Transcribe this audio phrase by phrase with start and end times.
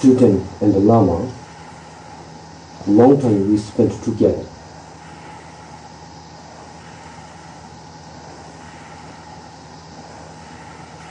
[0.00, 1.30] student and the Lama,
[2.86, 4.46] long time we spent together.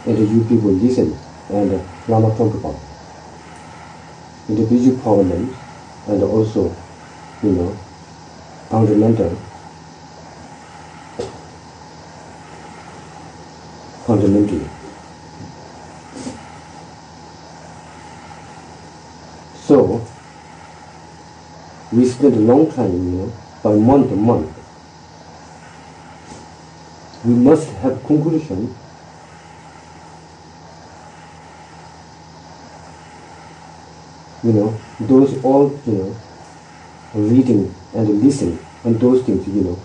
[0.08, 1.16] And you people listen
[1.50, 1.72] and
[2.08, 2.80] Lama talk about
[4.48, 5.56] individual problems
[6.08, 6.76] and also,
[7.44, 7.78] you know,
[8.70, 9.36] fundamental
[14.08, 14.68] fundamentally.
[19.70, 20.04] So,
[22.00, 24.56] we spend a long time, you know, by month to month.
[27.26, 28.74] We must have conclusion
[34.44, 36.16] you know, those all, you know,
[37.14, 39.80] reading and listening and those things, you know,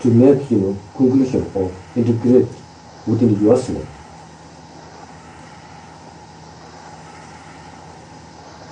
[0.00, 2.48] to make, you know, conclusion or integrate
[3.06, 3.86] within yourself.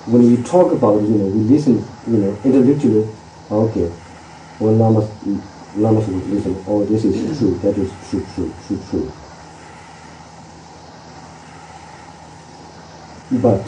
[0.09, 3.07] When we talk about, you know, we listen, you know, intellectually,
[3.51, 3.91] okay,
[4.59, 5.07] well, Lamas,
[5.75, 9.11] Lamas would listen, oh, this is true, that is true, true, true, true.
[13.31, 13.61] But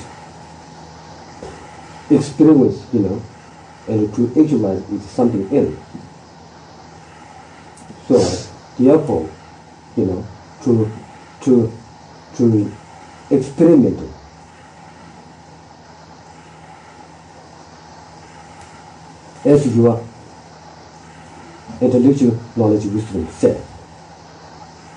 [2.10, 3.22] experience, you know,
[3.88, 5.76] and to actualize is something else.
[8.08, 8.18] So,
[8.78, 9.30] therefore,
[9.96, 10.26] you know,
[10.64, 10.92] to
[11.42, 11.72] to
[12.38, 12.76] to
[13.30, 14.11] experiment
[19.46, 20.06] as your
[21.80, 23.64] intellectual knowledge wisdom said,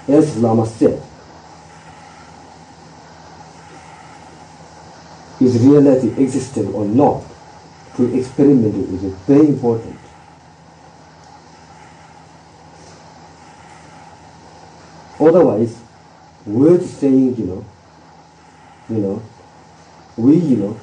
[0.09, 1.03] as Lama said,
[5.41, 7.25] is reality existent or not,
[7.97, 9.07] to experiment with it?
[9.07, 9.99] Is very important.
[15.21, 15.81] Otherwise,
[16.45, 17.65] words saying, you know,
[18.91, 19.23] you know,
[20.17, 20.81] we, you know,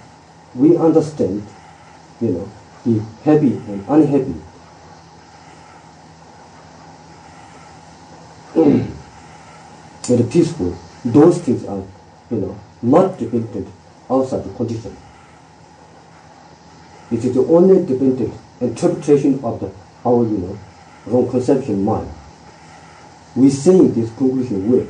[0.56, 1.46] we understand,
[2.20, 2.52] you know,
[2.86, 3.06] Mm.
[3.24, 4.36] the happy and unhappy.
[10.10, 11.84] and peaceful, those things are,
[12.30, 13.68] you know, not dependent
[14.10, 14.96] outside the condition.
[17.12, 19.72] It is the only dependent interpretation of the
[20.06, 20.60] our, you know,
[21.06, 22.10] wrong conception mind.
[23.36, 24.88] We saying this conclusion will,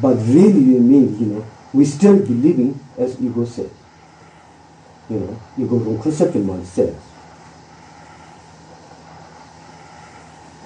[0.00, 3.70] but really it means, you know, we still believing as ego says.
[5.08, 6.94] You know, ego wrong conception mind says.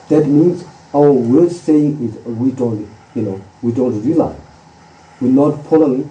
[0.08, 4.40] That means our word saying is we don't, you know, we don't realize.
[5.20, 6.10] We're not following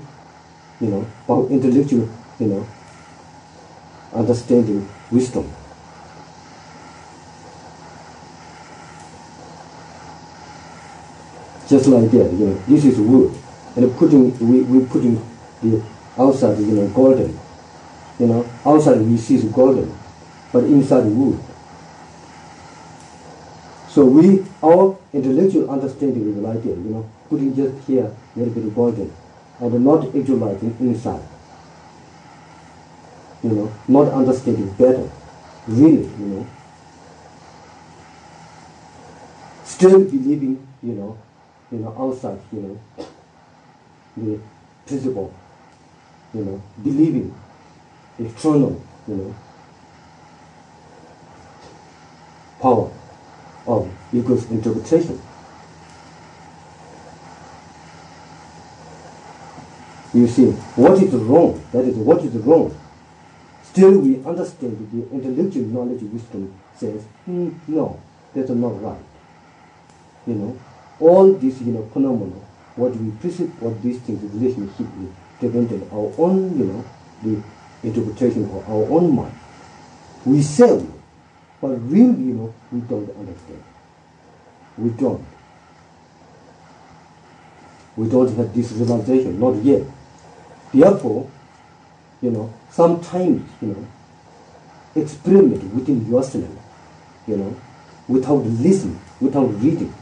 [0.81, 2.09] you know, our intellectual,
[2.39, 2.67] you know,
[4.13, 5.49] understanding, wisdom.
[11.67, 13.37] Just like that, you know, this is wood,
[13.75, 15.15] and putting we we putting
[15.61, 15.81] the
[16.17, 17.39] outside, you know, golden,
[18.21, 19.91] you know, outside we see the golden,
[20.53, 21.39] but inside wood.
[23.89, 28.63] So we our intellectual understanding is like you know, putting just here a little bit
[28.65, 29.11] of golden,
[29.59, 31.23] and not actualizing inside.
[33.41, 35.09] You know, not understanding better,
[35.67, 36.47] really, you know.
[39.65, 41.17] Still believing, you know,
[41.71, 43.05] you know, outside, you know,
[44.15, 44.39] the
[44.85, 45.33] principle,
[46.35, 47.33] you know, believing
[48.19, 49.35] external, you know,
[52.59, 52.91] power
[53.67, 55.21] of ego's interpretation.
[60.13, 61.63] You see, what is wrong?
[61.71, 62.77] That is, what is wrong?
[63.63, 68.01] Still, we understand the intellectual knowledge wisdom says, hmm, no,
[68.35, 68.99] that's not right.
[70.27, 70.59] You know,
[70.99, 72.35] all these, you know, phenomena,
[72.75, 76.85] what we perceive, what these things, relationship is dependent our own, you know,
[77.23, 77.41] the
[77.83, 79.33] interpretation of our own mind.
[80.25, 80.85] We say,
[81.59, 83.63] but really, you know, we don't understand.
[84.77, 85.25] We don't.
[87.97, 89.83] We don't have this realization, not yet.
[90.73, 91.29] Therefore,
[92.21, 93.87] you know, sometimes, you know,
[94.95, 96.47] experiment within yourself,
[97.27, 97.55] you know,
[98.07, 99.93] without listening, without reading.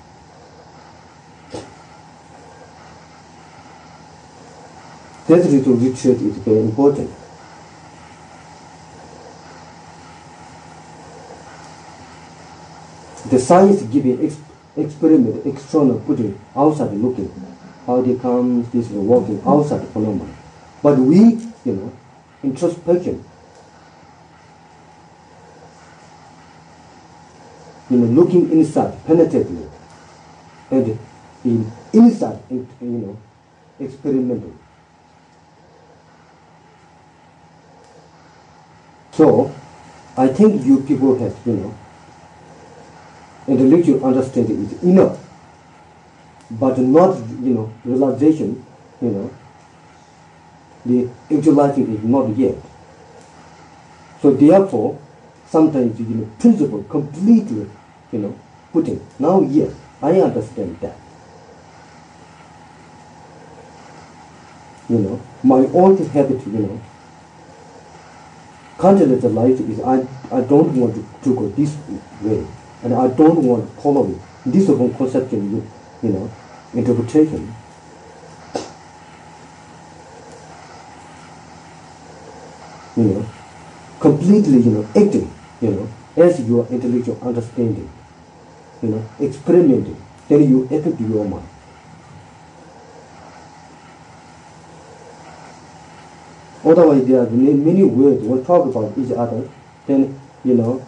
[5.28, 7.12] That little retreat is very important.
[13.28, 14.38] The science giving ex-
[14.78, 17.30] experiment, external putting outside looking,
[17.86, 20.34] how they come, this is working outside phenomenon.
[20.82, 21.18] But we,
[21.66, 21.92] you know,
[22.44, 23.24] introspection,
[27.90, 29.70] you know, looking inside penetratively,
[30.72, 30.98] and
[31.44, 33.18] in inside, you know,
[33.80, 34.54] experimental.
[39.12, 39.54] So,
[40.16, 41.76] I think you people have, you know,
[43.50, 45.18] intellectual understanding is enough,
[46.52, 48.64] but not, you know, realization,
[49.02, 49.32] you know,
[50.86, 52.56] the actualizing is not yet.
[54.22, 55.00] So therefore,
[55.48, 57.70] sometimes, you know, principle completely,
[58.12, 58.40] you know,
[58.72, 59.06] putting.
[59.18, 60.96] Now, yes, I understand that.
[64.90, 66.82] You know, my old habit, you know,
[68.78, 71.76] consciousness life is I, I don't want to, to go this
[72.22, 72.46] way,
[72.84, 74.18] and I don't want to follow it.
[74.46, 75.70] This own conception,
[76.02, 76.32] you, know,
[76.74, 77.54] interpretation.
[82.96, 83.26] You know,
[84.00, 85.32] completely, you know, acting,
[85.62, 87.90] you know, as your intellectual understanding,
[88.82, 91.48] you know, experimenting, then you affect your mind.
[96.66, 99.48] Otherwise, there are many words will talk about each other.
[99.88, 100.86] Then, you know,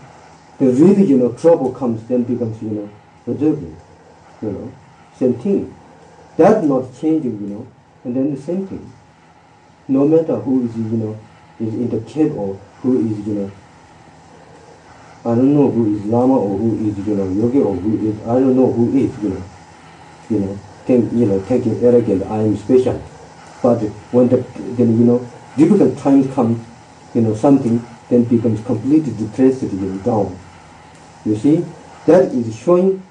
[0.62, 2.90] the really, you know, trouble comes, then becomes, you know,
[3.26, 3.76] observing,
[4.42, 4.72] you know,
[5.18, 5.76] same thing.
[6.38, 7.68] That not changing, you know,
[8.04, 8.92] and then the same thing.
[9.88, 11.20] No matter who is, you know,
[11.60, 13.52] is in the cave or who is, you know,
[15.24, 18.20] I don't know who is Lama or who is, you know, yogi or who is,
[18.22, 19.44] I don't know who is, you know,
[20.30, 23.02] you know, think, you know, taking arrogant, I am special.
[23.64, 23.80] But
[24.12, 24.38] when the,
[24.78, 25.28] then, you know,
[25.58, 26.64] difficult times come,
[27.16, 30.38] you know, something then becomes completely depressed and down.
[31.26, 31.66] You see,
[32.06, 33.04] that is showing,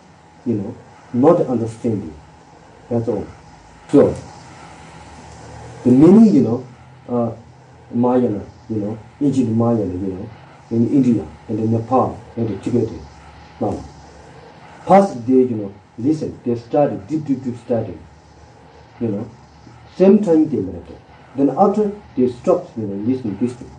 [0.45, 0.75] you know,
[1.13, 2.15] not understanding.
[2.89, 3.27] That's all.
[3.89, 4.15] So,
[5.85, 6.67] the many, you know,
[7.09, 7.33] uh,
[7.95, 10.31] Mahayana, you know, ancient Mahayana, you know,
[10.71, 12.89] in India and in Nepal and in Tibet.
[13.61, 13.83] Now,
[14.87, 17.95] past day, you know, listen, they study, deep, deep, deep study.
[19.01, 19.31] You know,
[19.97, 20.99] same time they meditate.
[21.35, 23.71] Then after they stop you know, listening this thing,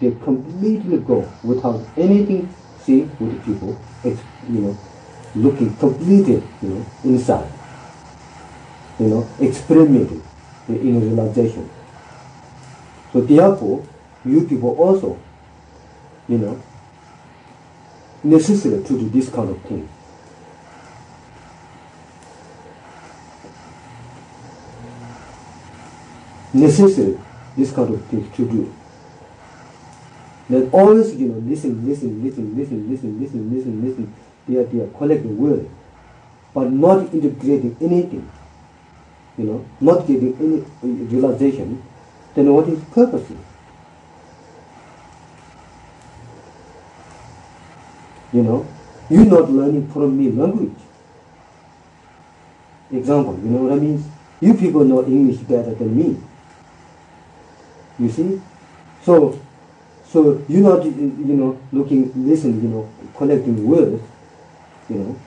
[0.00, 2.54] they completely go without anything
[2.86, 4.78] see with people, it's, you know,
[5.34, 7.50] looking completely, you know, inside,
[8.98, 10.22] you know, experimenting
[10.68, 11.68] in realization.
[13.12, 13.84] So therefore,
[14.24, 15.18] you people also,
[16.28, 16.62] you know,
[18.22, 19.88] necessary to do this kind of thing.
[26.56, 27.18] necessary
[27.56, 28.74] this kind of thing to do.
[30.48, 34.14] That always, you know, listen, listen, listen, listen, listen, listen, listen, listen.
[34.46, 35.68] They are, they are collecting words,
[36.54, 38.30] but not integrating anything.
[39.36, 40.62] You know, not getting any
[41.04, 41.82] realization.
[42.34, 43.28] Then what is purpose?
[48.32, 48.66] You know,
[49.10, 50.76] you're not learning from me language.
[52.92, 54.04] Example, you know what I mean?
[54.40, 56.20] You people know English better than me.
[57.98, 58.40] You see?
[59.02, 59.40] So,
[60.16, 64.02] so you're not, you know, looking, listening, you know, collecting words,
[64.88, 65.20] you know.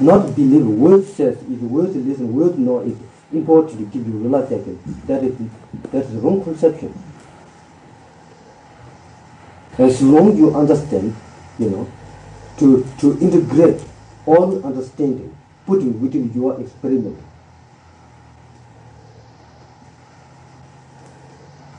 [0.00, 2.96] Not believe words says if words listen, words know is
[3.30, 4.80] important to give you realization.
[5.06, 5.36] That is
[5.90, 6.94] that is wrong conception.
[9.76, 11.14] As long you understand,
[11.58, 11.92] you know,
[12.56, 13.82] to to integrate
[14.24, 15.36] all understanding
[15.66, 17.18] putting within your experiment.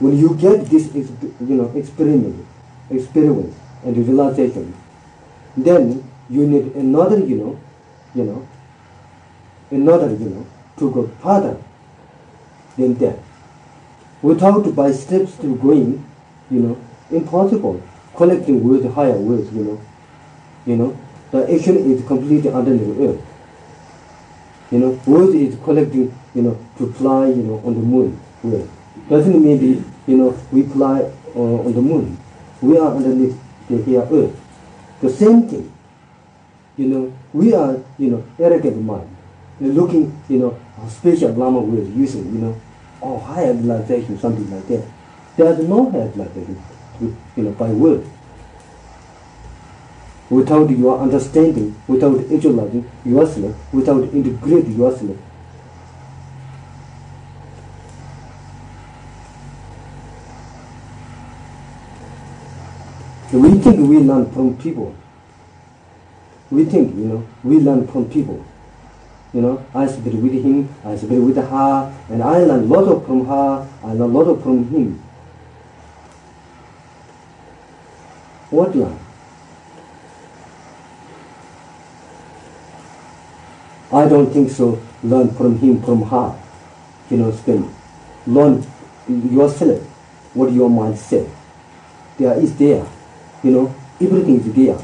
[0.04, 2.46] When you get this, you know, experiment,
[2.90, 3.56] experience
[3.86, 4.74] and realization,
[5.56, 7.60] then you need another, you know,
[8.14, 8.46] you know,
[9.72, 10.46] another, you know,
[10.76, 11.56] to go further
[12.76, 13.18] than that.
[14.22, 16.06] Without by steps to going,
[16.52, 16.78] you know,
[17.10, 17.82] impossible.
[18.14, 19.82] Collecting words, higher words, you know,
[20.66, 20.98] you know,
[21.32, 23.22] the action is completely underneath the earth.
[24.70, 28.20] You know, wood is collecting, you know, to fly, you know, on the moon.
[28.44, 28.68] Well,
[29.10, 31.02] doesn't mean you know, we fly
[31.36, 32.18] uh, on the moon.
[32.62, 33.38] We are underneath
[33.70, 34.36] the here earth.
[35.02, 35.72] The same thing.
[36.78, 39.10] You know, we are, you know, arrogant mind.
[39.60, 42.62] Looking, you know, special Lama words using, you know,
[43.02, 44.84] oh, high realization, something like that.
[45.38, 46.62] There is no higher realization,
[47.00, 48.06] you know, by word
[50.34, 55.16] without your understanding, without actualizing yourself, without integrating yourself.
[63.34, 64.96] We think we learn from people.
[66.52, 68.46] We think, you know, we learn from people.
[69.34, 72.88] You know, I speak with him, I speak with her, and I learn a lot
[72.88, 75.02] of from her, I learn a lot of from him.
[78.52, 79.00] What learn?
[83.92, 84.80] I don't think so.
[85.04, 86.40] Learn from him, from her.
[87.10, 87.70] you know, spend,
[88.25, 88.66] learn
[89.08, 89.82] yourself
[90.34, 91.30] what your mind said.
[92.18, 92.86] There is there,
[93.44, 94.80] you know, everything is there.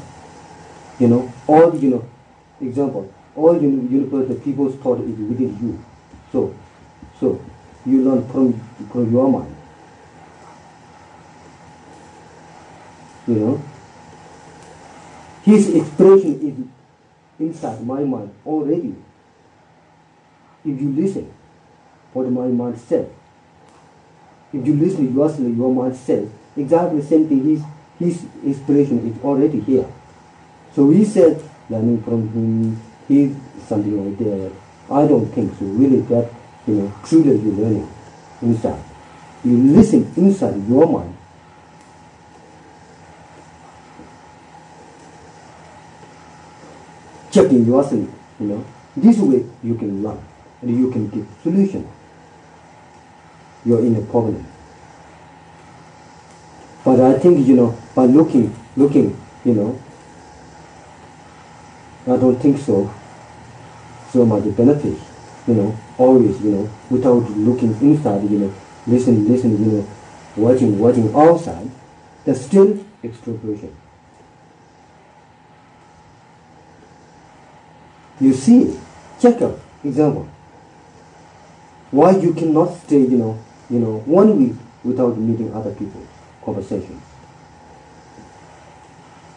[0.99, 2.09] You know, all, you know,
[2.59, 5.83] example, all you universal people's thought is within you.
[6.31, 6.53] So,
[7.19, 7.43] so
[7.85, 8.59] you learn from,
[8.91, 9.55] from your mind.
[13.27, 13.63] You know,
[15.43, 16.69] his expression
[17.39, 18.95] is inside my mind already.
[20.65, 21.31] If you listen,
[22.13, 23.09] what my mind said.
[24.51, 27.45] If you listen yourself, your mind says exactly the same thing.
[27.45, 27.61] His
[27.99, 29.85] his inspiration is already here.
[30.73, 33.35] So we said, learning from him, he's
[33.67, 34.51] something like that.
[34.89, 35.65] I don't think so.
[35.65, 36.31] Really, that
[36.65, 37.91] you know, truly you're learning
[38.41, 38.81] inside.
[39.43, 41.15] You listen inside your mind.
[47.31, 48.65] Checking yourself, you know.
[48.97, 50.19] This way you can learn
[50.61, 51.87] and you can give solution.
[53.65, 54.45] You're in a problem.
[56.89, 59.15] But I think, you know, by looking, looking,
[59.45, 59.79] you know,
[62.07, 62.91] I don't think so,
[64.11, 64.97] so much benefit,
[65.47, 68.53] you know, always, you know, without looking inside, you know,
[68.87, 69.87] listen, listen, you know,
[70.35, 71.69] watching, watching outside,
[72.25, 73.71] there's still extroversion.
[78.19, 78.79] You see,
[79.19, 80.27] check out, example,
[81.91, 83.37] why you cannot stay, you know,
[83.69, 86.01] you know, one week without meeting other people,
[86.49, 87.01] conversations.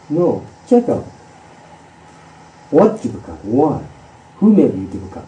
[0.08, 1.04] No, check out.
[2.70, 3.44] What difficult?
[3.44, 3.84] Why?
[4.36, 5.26] Who made you difficult?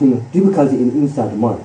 [0.00, 1.64] You know, difficulty in inside mind.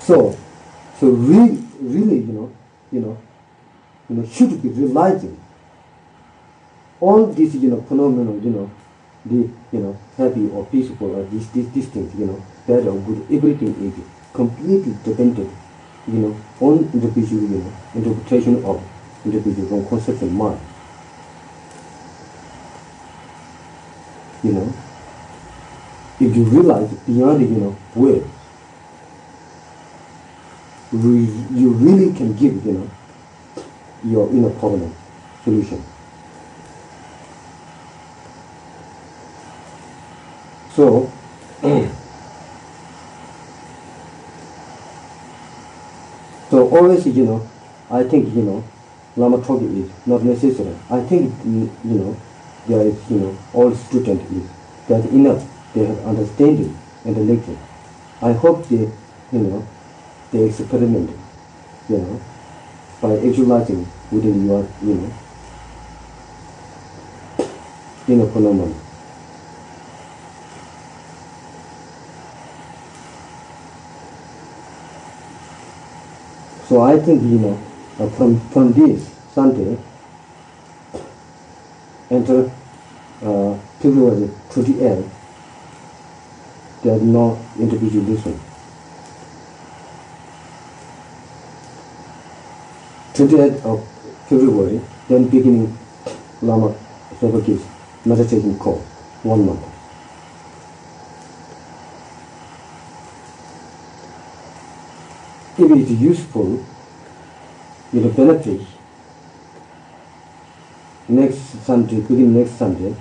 [0.00, 0.36] So,
[0.98, 2.52] so really, really, you know,
[2.90, 3.18] you know,
[4.08, 5.38] you know, should be realizing
[7.00, 8.70] all these, you know, phenomena, you know,
[9.24, 9.36] the,
[9.72, 13.26] you know, happy or peaceful or these, these, these things, you know, bad or good,
[13.30, 15.50] everything is completely dependent,
[16.08, 18.82] you know, on individual, you know, interpretation of
[19.24, 20.60] individual conception mind.
[24.42, 24.74] You know,
[26.18, 28.26] if you realize beyond, you know, words,
[30.92, 32.90] you really can give, you know,
[34.04, 34.94] your inner problem
[35.44, 35.82] solution.
[40.74, 41.12] So,
[46.50, 47.46] so always, you know,
[47.90, 48.64] I think, you know,
[49.16, 50.74] Lama Trogi is not necessary.
[50.88, 52.16] I think, you know,
[52.66, 54.48] there is, you know, all student is
[54.88, 55.46] that enough.
[55.74, 57.58] They have understanding and the lecture.
[58.22, 58.76] I hope they,
[59.32, 59.66] you know,
[60.30, 61.10] they experiment,
[61.88, 62.20] you know,
[63.02, 65.14] by visualizing within your, you know,
[68.08, 68.81] inner phenomenon.
[76.68, 77.62] So I think, you know,
[77.98, 79.78] uh, from, from this Sunday,
[82.10, 82.50] enter
[83.22, 85.04] uh, February 28,
[86.82, 88.32] there's no individualism.
[88.32, 88.40] lesson.
[93.14, 93.88] 28th of
[94.28, 95.76] February, then beginning
[96.40, 96.74] Lama
[97.20, 97.64] Sobaki's
[98.04, 98.82] meditation course,
[99.22, 99.71] one month.
[105.58, 106.64] if it is useful,
[107.92, 108.60] your benefit
[111.08, 112.94] next Sunday, within next Sunday,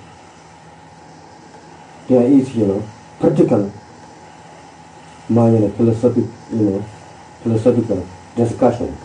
[2.08, 2.84] there is, you know,
[3.20, 3.72] practical,
[5.30, 6.86] my, you know, philosophic, you know,
[7.42, 8.06] philosophical
[8.36, 8.98] discussion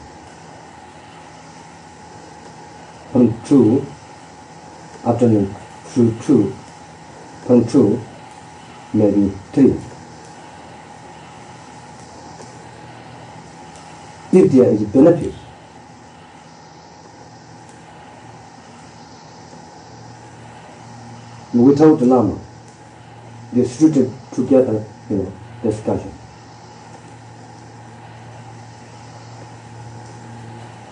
[3.13, 3.87] from 2,
[5.05, 6.55] afternoon, through 2,
[7.47, 8.01] from 2,
[8.93, 9.96] maybe 3.
[14.37, 15.33] Ditya is benefit.
[21.55, 22.39] Without the Lama,
[23.55, 23.95] they should
[24.35, 26.13] together, you know, discussion.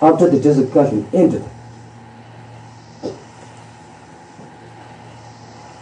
[0.00, 1.44] After the discussion ended,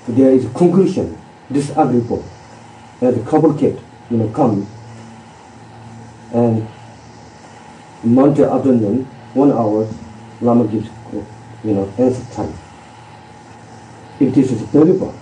[0.09, 1.17] there is conclusion,
[1.53, 2.25] disagreeable,
[3.01, 4.67] and complicated, you know, come
[6.33, 6.67] and
[8.15, 9.05] Monday afternoon,
[9.35, 9.89] one hour,
[10.41, 10.89] Lama gives,
[11.65, 12.53] you know, answer time.
[14.21, 15.15] If this is valuable.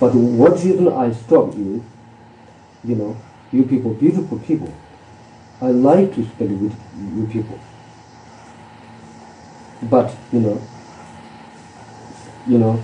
[0.00, 1.84] But what reason I stop you,
[2.84, 3.16] you know,
[3.52, 4.72] you people, beautiful people.
[5.60, 6.76] I like to spend with
[7.16, 7.58] you people.
[9.90, 10.62] but you know,
[12.46, 12.82] you know,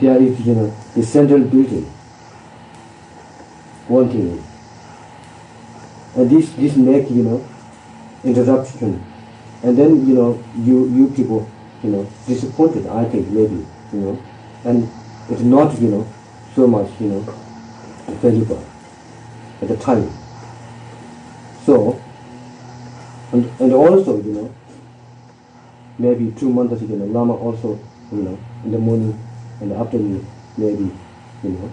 [0.00, 1.84] there is you know the central building.
[3.86, 4.44] One thing
[6.18, 7.38] and this this make you know
[8.24, 8.98] introduction,
[9.62, 11.48] and then you know you you people
[11.82, 12.86] you know disappointed.
[12.86, 14.22] I think maybe you know,
[14.64, 14.90] and
[15.30, 16.08] it's not you know
[16.54, 17.20] so much you know
[18.20, 18.62] valuable
[19.62, 20.10] at the time.
[21.64, 22.00] So,
[23.32, 24.54] and, and also, you know,
[25.98, 27.78] maybe two months ago, Lama also,
[28.10, 29.18] you know, in the morning
[29.60, 30.90] and the afternoon, maybe,
[31.42, 31.70] you know,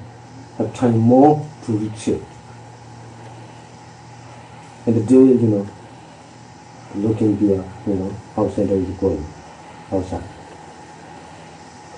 [0.58, 2.22] have time more to retreat.
[4.86, 5.68] And the day, you know,
[6.96, 9.26] looking there, you know, how center is going
[9.92, 10.24] outside.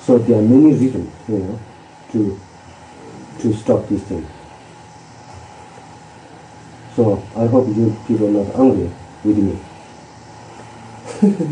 [0.01, 1.59] So there are many reasons, you know,
[2.13, 2.39] to
[3.39, 4.27] to stop these things.
[6.95, 8.89] So I hope you people are not angry
[9.23, 9.59] with me.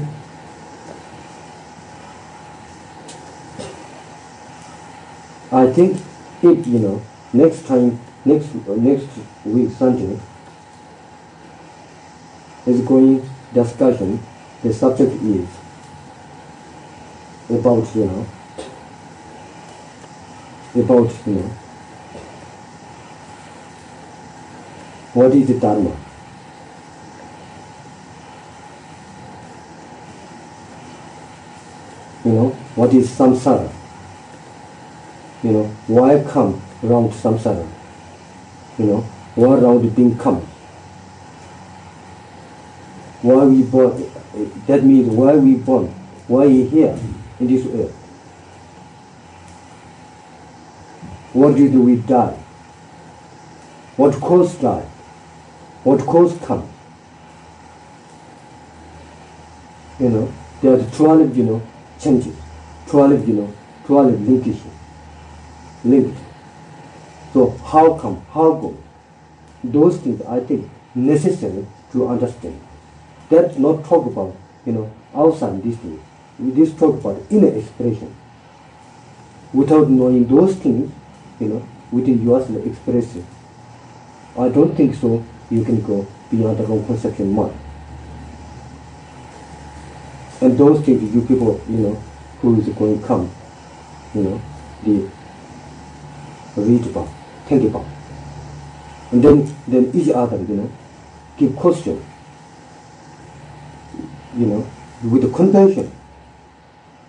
[5.51, 5.97] I think
[6.41, 7.01] if you know
[7.31, 9.07] next time next next
[9.45, 10.19] week Sunday
[12.65, 14.19] is going discussion
[14.63, 15.47] the subject is
[17.49, 18.25] about you know
[20.75, 21.51] about you know
[25.15, 25.95] what is the Dharma?
[32.25, 33.71] You know, what is samsara?
[35.41, 37.65] You know, why come around samsara?
[38.77, 39.01] You know,
[39.35, 40.45] why around being come?
[43.25, 43.91] Why we born?
[44.67, 45.87] That means why we born?
[46.27, 46.97] Why we here
[47.39, 47.95] in this earth?
[51.33, 52.37] What did we die?
[53.97, 54.85] What caused die?
[55.85, 56.67] what caused come.
[59.99, 61.61] You know, there are 12, you know,
[61.99, 62.35] changes,
[62.87, 63.53] 12, you know,
[63.85, 64.61] 12 linkages,
[65.83, 66.17] linked.
[67.33, 68.75] So how come, how go?
[69.63, 72.59] Those things I think necessary to understand.
[73.29, 74.35] That's not talk about,
[74.65, 76.01] you know, outside these things.
[76.39, 78.13] We just talk about inner expression.
[79.53, 80.91] Without knowing those things,
[81.39, 83.25] you know, within yourself expressing.
[84.37, 87.57] I don't think so you can go beyond the wrong conception mind.
[90.41, 92.03] And those things you people, you know,
[92.41, 93.31] who is going to come,
[94.13, 94.41] you know,
[94.83, 95.09] the
[96.57, 97.09] read about,
[97.47, 97.85] think about.
[99.11, 100.71] And then, then each other, you know,
[101.37, 102.03] give question,
[104.37, 104.71] you know,
[105.03, 105.91] with the compassion.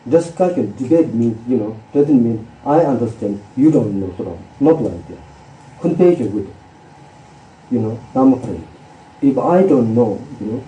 [0.08, 5.08] Discussion, debate means, you know, doesn't mean I understand, you don't know, of, not like
[5.08, 5.18] that.
[5.80, 6.54] Compassion with
[7.70, 8.62] you know, Dhamma
[9.20, 10.64] If I don't know, you know,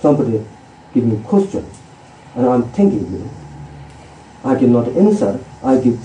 [0.00, 0.44] somebody
[0.92, 1.64] give me question,
[2.34, 3.30] and I'm thinking, you know,
[4.44, 5.96] I cannot answer, I give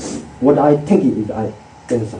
[0.42, 1.52] what I think is I
[1.90, 2.20] answer.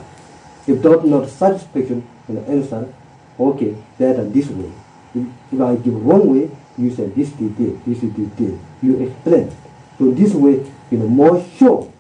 [0.68, 2.94] If not satisfaction in the answer,
[3.40, 4.72] okay, better this way.
[5.16, 8.60] If, if I give wrong way, you say this is this, is this.
[8.82, 9.52] You explain.
[9.98, 11.92] So this way, you know, more sure,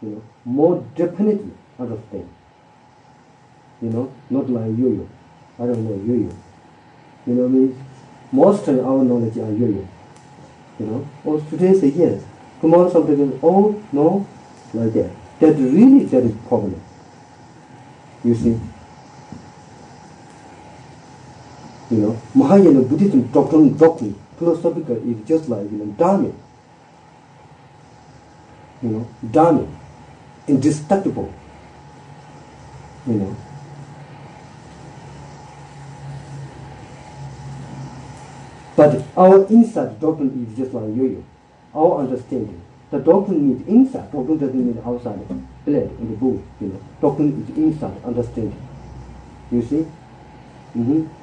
[0.00, 2.28] you know, more definitely understand.
[3.82, 5.08] You know, not like you.
[5.58, 6.34] I don't know, yo-yo.
[7.26, 7.84] You know, I mean,
[8.32, 9.86] most of our knowledge are yo-yo.
[10.78, 12.22] You know, or today say yes,
[12.60, 14.26] tomorrow something goes, oh, no,
[14.72, 15.10] like that.
[15.40, 16.80] That really, that is problem.
[18.24, 18.60] You see?
[21.90, 26.32] You know, Mahayana Buddhism doctrine, doctrine, philosophical is just like, you know, Dharma.
[28.82, 29.66] You know, Dharma,
[30.46, 31.32] indestructible.
[33.06, 33.36] You know,
[38.80, 41.22] But our inside doctrine is just like yo-yo.
[41.74, 42.62] Our understanding.
[42.90, 44.10] The doctrine means inside.
[44.10, 45.18] Doctrine doesn't mean outside.
[45.66, 46.80] Blood in the book, you know.
[46.98, 48.56] Doctrine is inside understanding.
[49.52, 49.86] You see?
[50.74, 51.19] Mm-hmm.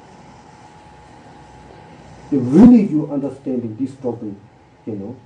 [2.30, 4.38] If really you understanding this doctrine,
[4.86, 5.16] you know,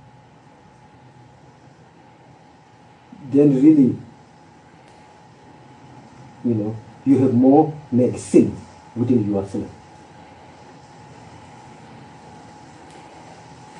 [3.29, 3.97] then really,
[6.45, 7.73] you know, you have more
[8.15, 8.57] sense
[8.95, 9.69] within yourself.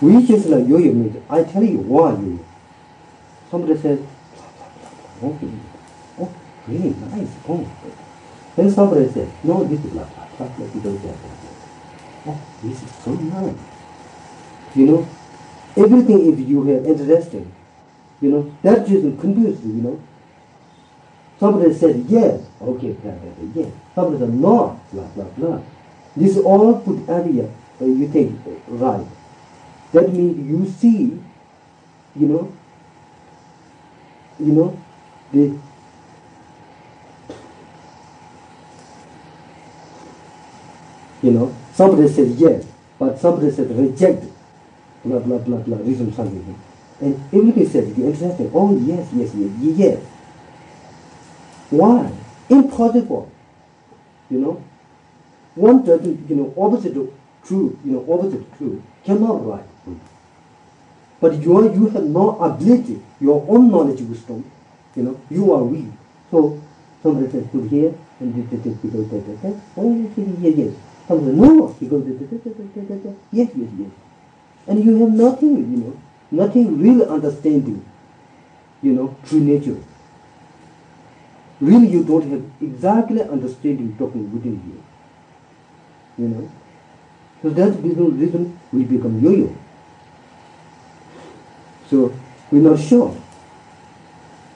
[0.01, 1.23] We just like yo-yo.
[1.29, 2.39] I tell you why yo-yo.
[3.49, 3.99] Somebody says,
[5.23, 5.49] okay,
[6.19, 6.33] oh,
[6.67, 7.29] really nice.
[7.47, 7.71] Oh.
[8.57, 11.52] Then somebody says, no, this is blah, blah, blah, blah, blah, blah, blah.
[12.25, 13.55] Oh, this is so nice.
[14.75, 15.07] You know,
[15.75, 17.51] everything if you have interesting,
[18.21, 20.01] you know, that just confuse you, you know.
[21.39, 22.95] Somebody said yes, okay,
[23.53, 23.71] yes.
[23.93, 25.61] Somebody said no, blah, blah, blah.
[26.15, 27.49] This all put area
[27.81, 28.31] uh, you take
[28.67, 29.05] right.
[29.91, 31.19] That means you see,
[32.15, 32.53] you know,
[34.39, 34.79] you know,
[35.31, 35.57] the
[41.21, 42.65] you know, somebody says yes,
[42.99, 44.23] but somebody says reject,
[45.03, 46.59] blah blah blah blah, reason something.
[47.01, 48.51] And everybody says interested.
[48.53, 49.99] Oh yes, yes, yes, yes.
[51.69, 52.11] Why?
[52.49, 53.31] Impossible.
[54.29, 54.63] You know,
[55.55, 56.93] one doesn't, you know, opposite
[57.45, 59.65] true, you know, opposite true cannot right.
[61.19, 64.43] But you are, you have no ability, your own knowledge wisdom,
[64.95, 65.85] you know, you are weak.
[66.29, 66.61] So
[67.01, 69.61] somebody says put here and this, this, this, that, that, that.
[69.77, 71.07] Oh yes, yes, yes, yes.
[71.07, 73.15] Somebody no, he goes that, that, that.
[73.31, 73.89] Yes, yes, yes.
[74.67, 77.83] And you have nothing, you know, nothing real understanding,
[78.81, 79.77] you know, true nature.
[81.59, 84.61] Really you don't have exactly understanding talking within
[86.17, 86.23] you.
[86.23, 86.51] You know?
[87.41, 89.55] So that's the reason we become yo-yo.
[91.89, 92.13] So
[92.51, 93.15] we're not sure.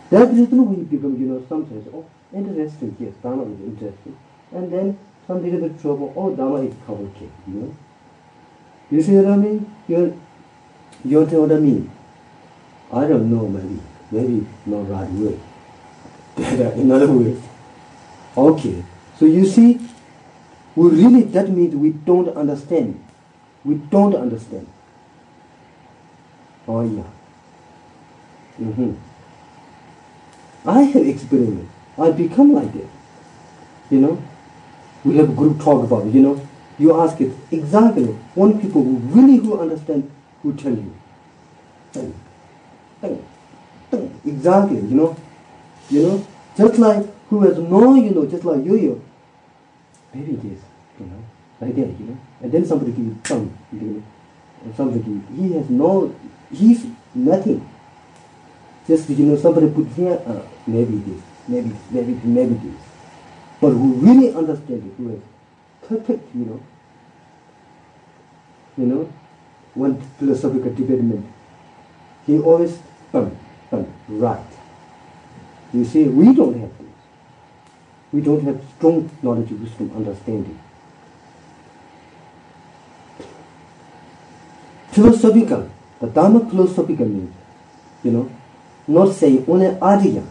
[0.09, 4.17] That's the reason we become, you know, sometimes, oh, interesting, yes, Dharma is interesting.
[4.53, 7.75] And then some little bit trouble, oh, Dharma is complicated, you know.
[8.89, 9.75] You see what I mean?
[9.87, 10.19] You,
[11.03, 11.89] you know what I?
[12.93, 13.79] I don't know, maybe,
[14.11, 15.37] maybe not right way.
[16.79, 17.43] in other words,
[18.37, 18.83] okay.
[19.19, 19.79] So you see,
[20.75, 23.03] we really, that means we don't understand.
[23.65, 24.67] We don't understand.
[26.67, 27.03] Oh yeah.
[28.61, 28.93] Mm-hmm.
[30.69, 31.71] I have experienced.
[31.97, 32.87] I become like that.
[33.89, 34.23] You know,
[35.07, 36.13] we have a group talk about it.
[36.13, 38.05] You know, you ask it exactly.
[38.35, 40.11] One people who really who understand
[40.43, 40.93] who tell you.
[44.25, 44.77] Exactly.
[44.77, 45.17] You know,
[45.89, 49.01] you know, just like who has no, you know, just like you, you.
[50.13, 50.61] Maybe it is
[50.99, 51.23] you know,
[51.59, 52.17] right there, you know.
[52.41, 54.03] And then somebody gives some, you know,
[54.63, 56.13] and somebody, he has no,
[56.51, 57.67] he's nothing.
[58.87, 62.86] Just, you know, somebody put here, uh, maybe this, maybe maybe maybe this.
[63.59, 65.21] But who really understands it, who is
[65.87, 66.63] perfect, you know,
[68.77, 69.13] you know,
[69.73, 71.25] one philosophical development,
[72.25, 72.77] he always,
[73.13, 73.35] um,
[73.71, 74.45] um, right.
[75.73, 76.87] You see, we don't have this.
[78.11, 80.59] We don't have strong knowledge, wisdom, understanding.
[84.97, 85.69] philosophical,
[86.01, 87.33] the Dharma philosophical means,
[88.03, 88.31] you know,
[88.87, 90.23] not saying only idea.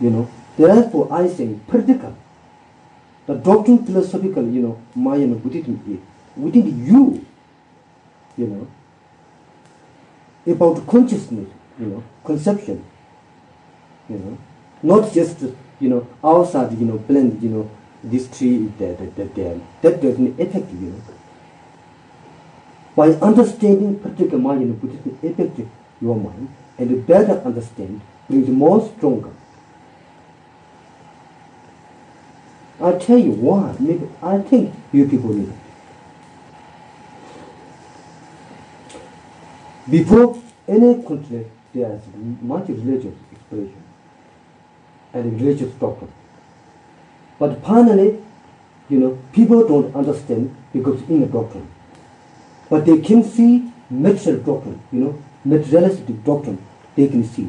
[0.00, 2.16] You know, therefore I say practical.
[3.26, 5.98] The doctrine philosophical, you know, Maya Buddhism is
[6.42, 7.26] within you,
[8.36, 12.84] you know, about consciousness, you know, conception,
[14.08, 14.38] you know,
[14.82, 15.40] not just,
[15.80, 17.70] you know, outside, you know, blend, you know,
[18.04, 19.60] this tree is there, that, that.
[19.82, 21.02] That doesn't affect you, know.
[22.94, 24.00] By understanding
[24.40, 25.60] mind in Buddhism affect
[26.00, 29.30] your mind and better understand brings more stronger.
[32.80, 33.74] I tell you why.
[33.78, 35.54] Maybe I think you people need it.
[39.90, 42.02] Before any country, there is
[42.42, 43.82] much religious expression
[45.12, 46.12] and religious doctrine.
[47.38, 48.18] But finally,
[48.88, 51.68] you know, people don't understand because in the doctrine.
[52.68, 56.64] But they can see material doctrine, you know, materialistic doctrine,
[56.96, 57.48] they can see.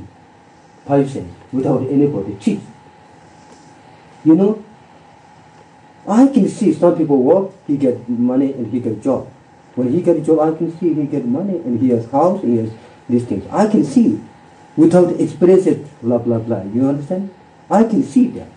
[0.86, 2.62] Five sense, without anybody teach.
[4.24, 4.64] You know,
[6.08, 9.30] I can see some people work, he get money and he get job.
[9.76, 12.58] When he get job, I can see he get money and he has house, he
[12.58, 12.72] has
[13.10, 13.46] these things.
[13.52, 14.20] I can see
[14.76, 16.64] without expressing blah blah blah.
[16.64, 17.30] You understand?
[17.70, 18.48] I can see that.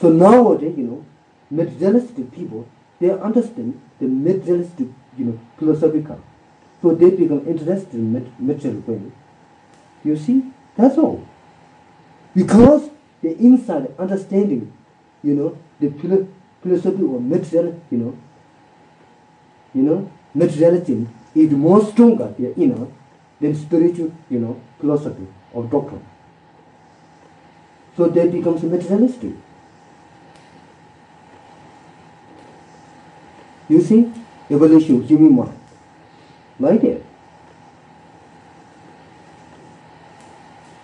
[0.00, 1.04] So nowadays, you know,
[1.50, 2.68] materialistic people,
[3.00, 6.20] they understand the materialistic you know, philosophical.
[6.82, 9.12] So they become interested in material things.
[10.04, 11.26] You see, that's all.
[12.34, 12.90] Because
[13.22, 14.72] the inside understanding,
[15.22, 15.90] you know, the
[16.62, 18.18] philosophy of material, you know,
[19.74, 22.92] you know, materialism is more stronger, you know,
[23.40, 26.04] than spiritual, you know, philosophy or doctrine.
[27.96, 29.32] So they become materialistic.
[33.68, 34.12] You see?
[34.50, 35.58] evolution human mind.
[36.58, 37.02] Like that.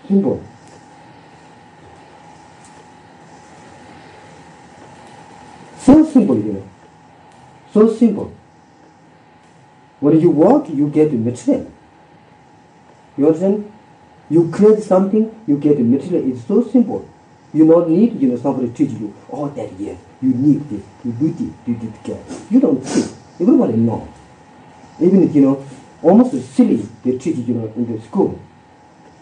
[0.09, 0.43] Simple.
[5.79, 6.69] So simple, you know.
[7.73, 8.33] So simple.
[10.01, 11.71] When you work, you get material.
[13.17, 13.73] You understand?
[14.29, 16.31] You create something, you get material.
[16.33, 17.09] It's so simple.
[17.55, 21.13] You don't need, you know, somebody teach you, oh, that yes, you need this, you
[21.13, 22.51] do this, you do that.
[22.51, 23.15] You don't think.
[23.39, 24.09] Everybody knows.
[25.01, 25.67] Even, if you know,
[26.03, 28.41] almost silly, they teach, you know, in the school.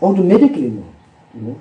[0.00, 0.86] Automatically know,
[1.34, 1.60] you know.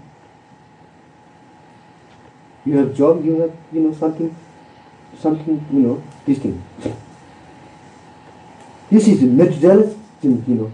[2.65, 4.35] You have job, you have, you know, something,
[5.17, 6.63] something, you know, this thing.
[8.89, 10.71] This is materialism, you know,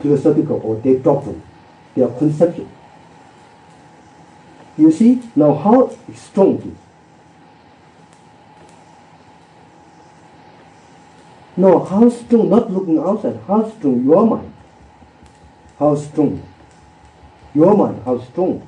[0.00, 1.42] philosophical or their doctrine,
[1.94, 2.68] their conception.
[4.76, 6.78] You see now how strong it is.
[11.56, 14.52] Now how strong, not looking outside, how strong your mind,
[15.78, 16.42] how strong
[17.54, 18.66] your mind, how strong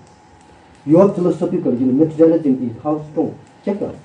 [0.85, 3.39] your philosophical, you know, materialism is how strong.
[3.65, 3.97] Check out.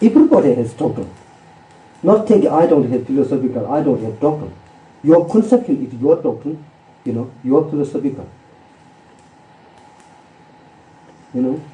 [0.00, 1.10] Everybody has doctrine.
[2.02, 4.54] Not think I don't have philosophical, I don't have doctrine.
[5.02, 6.64] Your conception is your doctrine,
[7.04, 8.28] you know, your philosophical.
[11.34, 11.64] You know?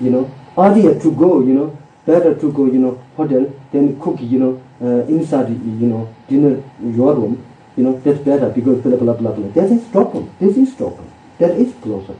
[0.00, 4.16] You know, earlier to go, you know, better to go, you know, hotel than cook,
[4.20, 7.44] you know, uh, inside, you know, dinner your room,
[7.76, 9.48] you know, that's better because blah, blah, blah, blah.
[9.48, 10.30] That is doctrine.
[10.40, 11.17] This is doctrine.
[11.38, 12.18] That is philosophy.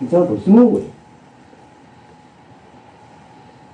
[0.00, 0.92] Example, way.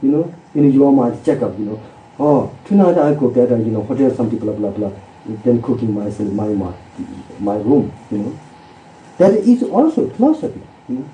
[0.03, 1.83] You know, in your mind, check up, you know,
[2.19, 4.93] oh, tonight I go better, you know, hotel something, blah, blah, blah,
[5.45, 6.73] then cooking myself, my, my,
[7.39, 8.39] my room, you know.
[9.19, 11.11] That is also philosophy, you know.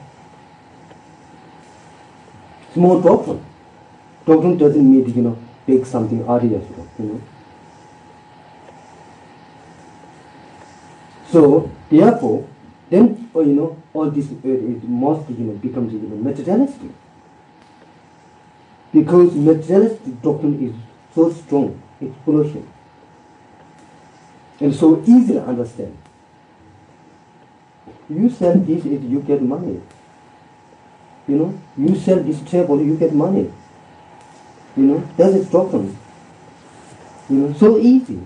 [2.74, 3.44] Small doctrine.
[4.26, 6.64] Doctrine doesn't mean, you know, big something obvious,
[6.98, 7.20] you know.
[11.30, 12.46] So, therefore,
[12.92, 16.90] then oh, you know all this uh, is mostly you know becomes materialistic
[18.92, 20.74] because materialistic doctrine is
[21.14, 22.68] so strong explosion
[24.62, 25.96] and so easy to understand.
[28.08, 29.80] You sell this, it you get money.
[31.26, 33.50] You know, you sell this table, you get money.
[34.76, 35.96] You know, that is a doctrine.
[37.28, 38.20] You know, so easy.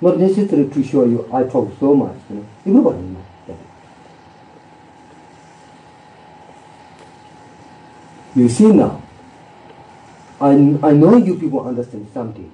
[0.00, 2.16] Not necessary to show you I talk so much.
[2.28, 3.26] You know, everybody knows.
[8.36, 9.02] You see now,
[10.38, 12.52] I, I know you people understand something,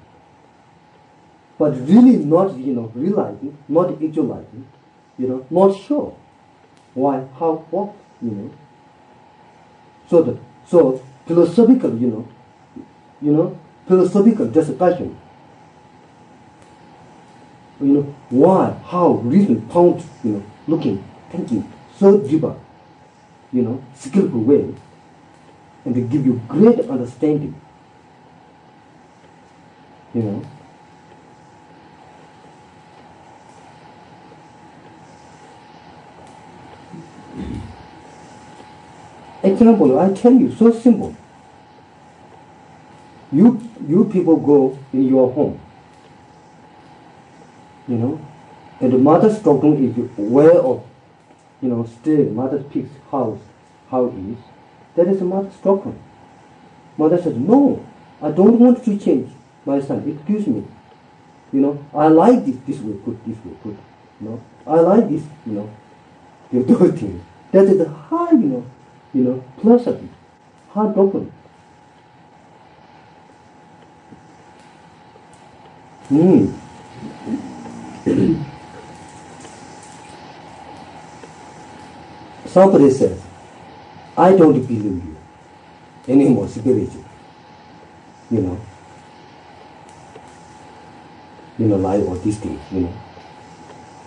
[1.58, 4.64] but really not, you know, realizing, not actualizing,
[5.18, 6.16] you know, not sure
[6.94, 8.54] why, how, what, you know.
[10.08, 12.28] So the, so philosophical, you know,
[13.20, 15.18] you know, philosophical discussion,
[17.80, 21.68] you know, why, how, reason, found, you know, looking, thinking,
[21.98, 22.54] so deeper,
[23.52, 24.72] you know, skillful way,
[25.84, 27.60] and they give you great understanding.
[30.14, 30.46] You know.
[39.42, 41.16] Example, I tell you, so simple.
[43.32, 45.58] You you people go in your home.
[47.88, 48.26] You know,
[48.80, 50.84] and the mother's doctrine is aware of,
[51.60, 53.40] you know, still mother pig's house,
[53.90, 54.38] how it is
[54.96, 55.98] that is a Mother's doctrine.
[56.96, 57.84] Mother says, no,
[58.20, 59.32] I don't want to change
[59.64, 60.06] my son.
[60.08, 60.64] Excuse me.
[61.52, 63.78] You know, I like this, this way good, this way good.
[64.20, 65.70] You know, I like this, you know,
[66.50, 67.22] you do things.
[67.50, 68.66] That is the high, you know,
[69.12, 70.08] you know, philosophy,
[70.70, 71.32] high doctrine.
[76.08, 76.52] Hmm.
[82.46, 83.22] Somebody says,
[84.16, 85.16] I don't believe you
[86.08, 87.04] anymore spiritual.
[88.30, 88.60] You know.
[91.58, 92.94] You know, lie or this thing, you know.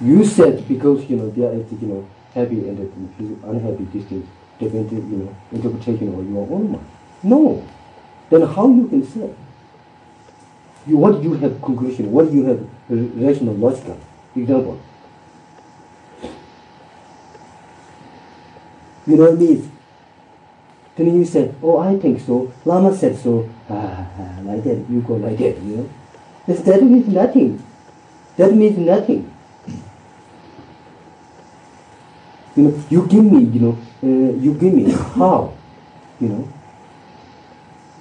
[0.02, 2.80] You said because, you know, there is, you know, happy and
[3.46, 4.28] unhappy this thing,
[4.60, 6.88] different, you know, interpretation of your own mind.
[7.24, 7.66] No.
[8.30, 9.34] Then how you can say?
[10.88, 13.98] You, what you have conclusion, what you have rational logical
[14.36, 14.80] example.
[19.08, 19.75] You know what I mean?
[20.96, 22.54] Then you say, oh, I think so.
[22.64, 23.50] Lama said so.
[23.70, 24.08] Ah,
[24.44, 25.90] like that, you go like that, you know.
[26.48, 27.62] This, that means nothing.
[28.38, 29.32] That means nothing.
[32.56, 35.54] You know, you give me, you know, uh, you give me how,
[36.22, 36.50] you know,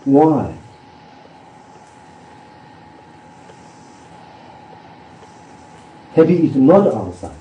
[0.05, 0.57] why.
[6.13, 7.35] Happy is not outside.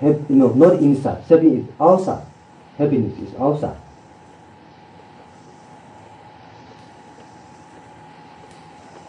[0.00, 1.24] Happy, you know, not inside.
[1.24, 2.24] Happy is outside.
[2.78, 3.76] Happiness is outside.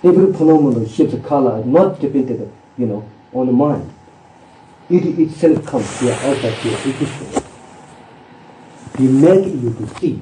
[0.04, 3.92] Every phenomenon shapes color not dependent, you know, on the mind,
[4.90, 7.44] it itself comes here outside your existence.
[9.00, 10.22] You make you to see.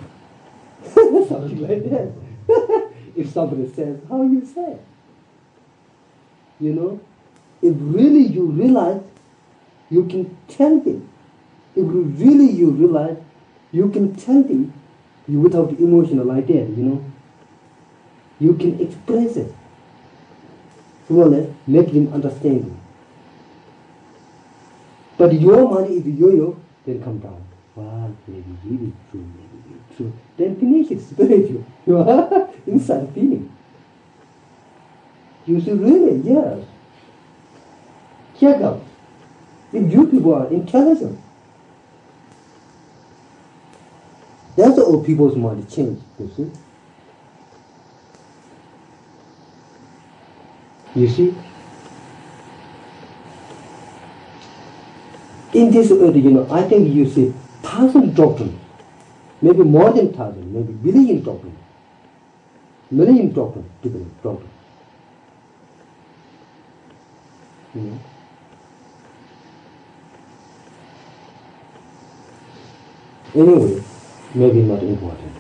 [0.94, 2.12] Something like that.
[3.16, 4.78] if somebody says, how you say?
[6.60, 7.00] You know,
[7.62, 9.02] if really you realize,
[9.90, 11.10] you can tell him.
[11.76, 13.18] If really you realize,
[13.72, 14.74] you can tell him
[15.28, 17.06] you without emotional idea, you know.
[18.40, 19.54] You can express it.
[21.08, 22.80] Well, make him understand.
[25.18, 27.42] But your money is yo-yo, then come down.
[27.76, 30.14] Wow, maybe really true, maybe really true.
[30.38, 31.66] Then finish it spiritual.
[31.86, 33.52] You are inside feeling.
[35.46, 36.66] You should really, yes.
[38.40, 38.82] Check out.
[39.72, 41.20] If you people are intelligent,
[44.56, 46.52] that's all people's mind change, you see.
[50.96, 51.36] you see
[55.54, 58.58] in this earth you know i think you see thousand doctrine
[59.42, 61.58] maybe more than thousand maybe billion doctrine
[62.92, 64.52] million doctrine different doctrine
[67.76, 68.00] you know
[73.44, 73.84] anyway
[74.34, 75.36] maybe not important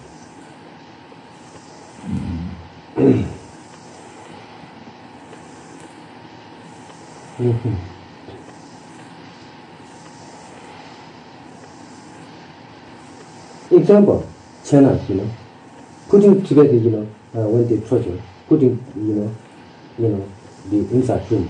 [13.71, 14.25] example
[14.63, 15.29] china you know.
[16.07, 19.35] Putting together you know uh, when they project putting you know
[19.99, 20.31] you know
[20.69, 21.49] the inside room.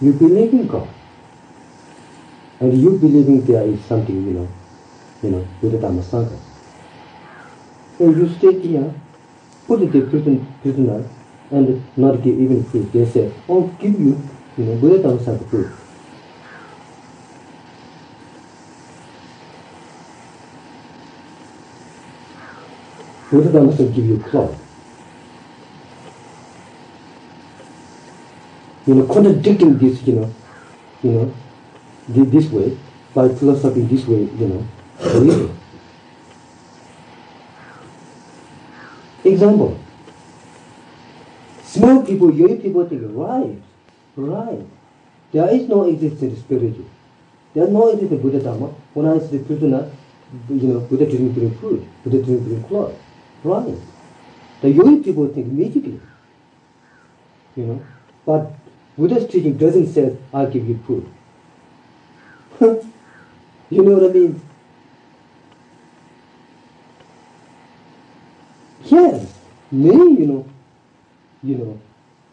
[0.00, 0.88] You believe in god.
[2.60, 4.48] And you believing there is something you know
[5.22, 6.36] you know buddha dhamma sangha
[7.98, 8.94] so you stay here
[9.66, 11.02] put the prison prisoner
[11.50, 12.92] and not give even food.
[12.92, 14.20] They say, oh, give you,
[14.56, 15.70] you know, Dhamma Sangha food.
[23.30, 24.54] Buddha Dhamma Sangha give you cloth.
[28.86, 30.34] You know, contradicting this, you know,
[31.02, 31.34] you know,
[32.08, 32.76] this way,
[33.14, 34.66] by philosophy this way, you know,
[34.98, 35.50] believe
[39.24, 39.87] Example.
[41.78, 43.56] Small people, young people think, right,
[44.16, 44.66] right.
[45.30, 46.74] There is no existence spirit.
[47.54, 48.74] There is no existence Buddha Dharma.
[48.94, 49.88] When I see the prisoner,
[50.48, 52.98] you know, Buddha didn't bring food, Buddha didn't bring clothes.
[53.44, 53.76] Right.
[54.60, 56.00] The young people think immediately.
[57.54, 57.86] You know,
[58.26, 58.50] but
[58.96, 61.08] Buddha's teaching doesn't say, I'll give you food.
[63.70, 64.40] you know what I mean?
[68.84, 69.32] Yes,
[69.70, 70.46] me, you know,
[71.42, 71.80] you know,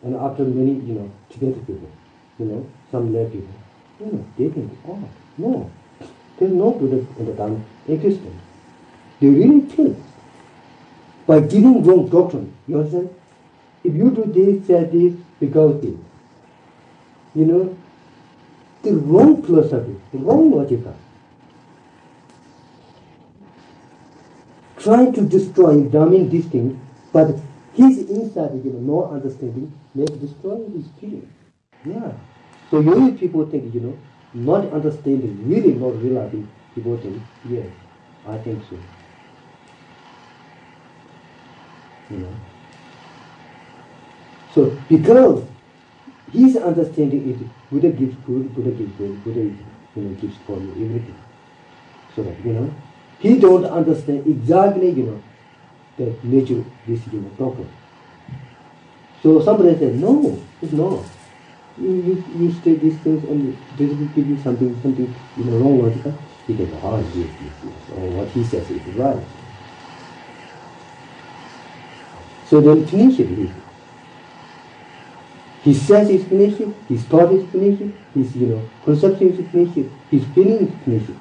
[0.04, 1.92] and after many, you know, Tibetan people,
[2.40, 3.56] you know, some lay people,
[4.00, 5.72] you know, they think, oh, no,
[6.38, 8.42] there's no Buddha in the Dhamma existence.
[9.20, 9.98] They really think
[11.26, 13.10] by giving wrong doctrine, you understand?
[13.84, 15.96] If you do this, say this, because this,
[17.34, 17.78] you know,
[18.84, 20.82] the wrong philosophy, the wrong logic.
[24.78, 26.78] Trying to destroy, damning these things,
[27.12, 27.36] but
[27.76, 31.30] his inside, you know, no understanding, may destroy his feeling.
[31.84, 32.12] Yeah.
[32.72, 33.98] So many people think, you know,
[34.34, 37.68] not understanding, really not realizing people think, yes,
[38.28, 38.78] I think so.
[42.10, 42.34] You know.
[44.54, 45.44] So because
[46.32, 50.72] his understanding is Buddha gives food, Buddha gives food, Buddha you know, gives for you
[50.86, 51.16] everything.
[52.16, 52.74] So that, you know,
[53.20, 55.24] he don't understand exactly, you know,
[55.98, 57.68] the nature of this, know, problem.
[59.24, 61.04] So somebody said, no, it's not.
[61.78, 65.58] You, you, you say these things and this will give you something, something, you know,
[65.58, 66.04] wrong logic.
[66.48, 67.90] He said, ah, oh, yes, yes, yes.
[67.90, 69.18] Or what he says is right.
[72.46, 73.50] So then finish it.
[75.66, 77.82] His sense is finished, his thought is finished,
[78.14, 81.20] his you know conception is finished, his feeling is finished.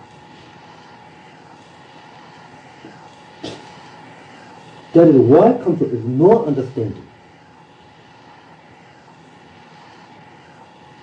[4.95, 7.05] That is why comfort is no understanding.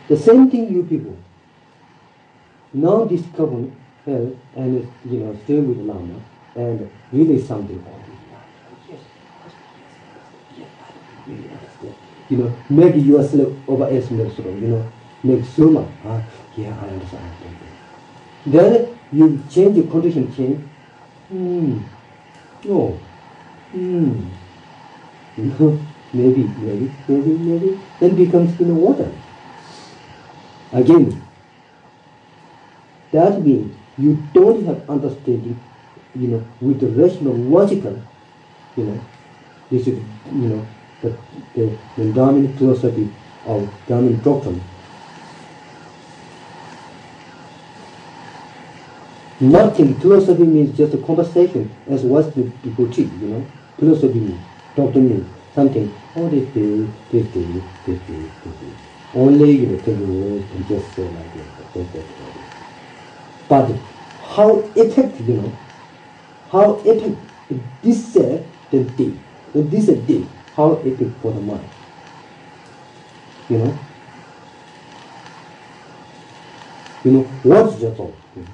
[0.08, 1.18] The same thing you people
[2.74, 3.68] now discover
[4.06, 6.22] hell and you know stay with Lama
[6.56, 7.84] and really something.
[12.30, 14.92] You know, make yourself overestimate, you know,
[15.24, 15.88] make so much.
[16.06, 16.22] Ah,
[16.56, 17.32] yeah, I understand.
[18.46, 20.60] Then you change the condition, change.
[21.28, 21.80] Hmm.
[22.64, 23.11] No.
[23.72, 24.32] Hmm.
[25.36, 29.12] You know, maybe, maybe, maybe, maybe, then becomes in the water.
[30.72, 31.28] Again,
[33.12, 35.64] that means you don't have understanding,
[36.14, 38.08] you know, with the rational, logical,
[38.76, 39.06] you know,
[39.70, 40.00] this is,
[40.32, 40.70] you know,
[41.02, 41.18] the,
[41.56, 43.16] the, the dominant philosophy
[43.46, 44.64] of dominant doctrine.
[49.42, 53.52] Nothing, philosophy means just a conversation, as Western people teach, you know.
[53.82, 54.40] philosophy,
[54.76, 58.80] doctrine, something, all this things, this things, this things, this things.
[59.14, 62.06] Only you know, take the words and just say like this, just that.
[63.48, 63.72] But
[64.20, 65.58] how effective, you know,
[66.52, 67.18] how effective
[67.82, 69.26] this is the thing,
[69.56, 71.70] this uh, is thing, how effective for the mind,
[73.50, 73.80] you know.
[77.04, 78.48] You know, what's the thought, you know?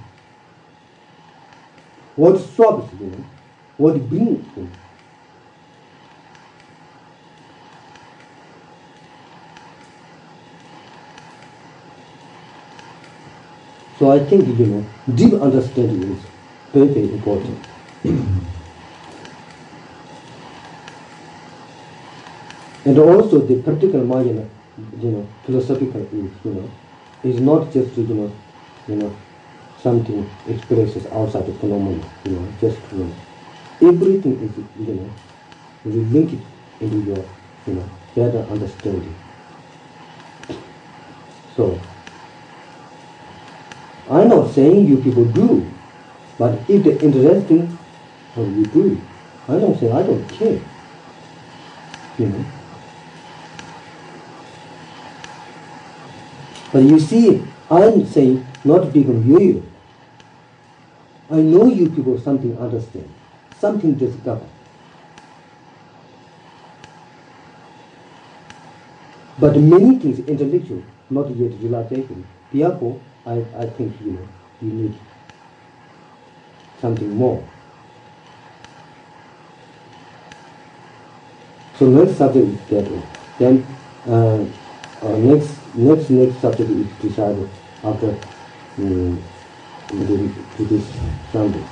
[2.16, 3.26] What swabs, you know?
[3.78, 4.72] What brings, you know?
[13.98, 16.28] So I think, you know, deep understanding is
[16.74, 17.66] very, very important.
[18.06, 18.48] and
[23.00, 24.28] also the practical mind,
[24.98, 26.72] you know, philosophical is, you know,
[27.24, 28.40] is not just, you know,
[28.88, 29.22] you know,
[29.76, 33.22] something expresses outside the phenomenon, you know, just, you know,
[33.82, 35.16] everything is, you know,
[35.86, 36.46] you link it
[36.80, 37.30] into your,
[37.66, 39.20] you know, better understanding.
[41.48, 41.88] So,
[44.10, 45.70] I'm not saying you people do,
[46.38, 47.78] but if they're interesting,
[48.36, 49.02] well, you do.
[49.50, 50.60] I don't say I don't care.
[52.18, 52.46] You know.
[56.72, 59.64] But you see, I'm saying not become you.
[61.30, 63.10] I know you people something understand,
[63.60, 64.46] something discover.
[69.40, 72.26] But many things intellectual, not yet realization.
[72.52, 74.18] Therefore, I, I think you
[74.62, 74.96] you need
[76.80, 77.44] something more.
[81.78, 83.04] So next subject is one.
[83.38, 83.66] Then
[84.08, 84.46] uh,
[85.06, 87.50] uh, next next next subject is decided
[87.84, 88.16] after
[88.78, 89.22] um,
[89.90, 90.86] the, to this
[91.34, 91.64] Sunday.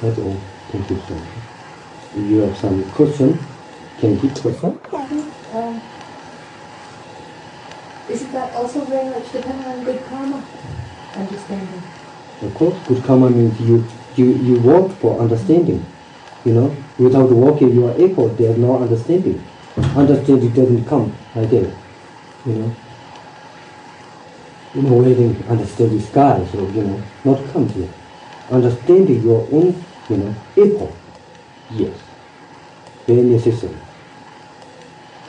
[0.00, 0.40] That's all.
[0.70, 1.28] Thank you so much.
[2.16, 3.38] If you have some question,
[4.04, 4.78] can you question?
[5.54, 5.80] Um,
[8.10, 10.44] isn't that also very much dependent on good karma?
[11.16, 11.82] Understanding.
[12.42, 13.84] Of course, good karma means you,
[14.16, 15.84] you, you work for understanding.
[16.44, 19.42] You know, without working your effort, there's no understanding.
[19.96, 21.72] Understanding doesn't come like that.
[22.44, 22.76] You know,
[24.74, 27.88] you know, waiting understand the sky, so you know, not come here.
[28.50, 30.92] Understanding your own, you know, effort.
[31.70, 31.96] Yes,
[33.06, 33.74] very necessary.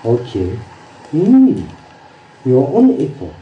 [0.05, 0.59] Okay.
[1.13, 1.67] Mm.
[2.45, 3.33] Your own effort.